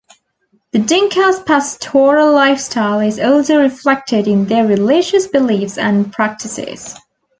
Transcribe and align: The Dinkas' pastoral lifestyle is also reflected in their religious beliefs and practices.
The 0.71 0.79
Dinkas' 0.79 1.45
pastoral 1.45 2.33
lifestyle 2.33 3.01
is 3.01 3.19
also 3.19 3.61
reflected 3.61 4.27
in 4.27 4.47
their 4.47 4.65
religious 4.65 5.27
beliefs 5.27 5.77
and 5.77 6.11
practices. 6.11 6.95